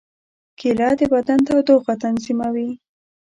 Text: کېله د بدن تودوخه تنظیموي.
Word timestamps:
کېله 0.59 0.89
د 0.99 1.01
بدن 1.13 1.39
تودوخه 1.47 1.93
تنظیموي. 2.03 2.69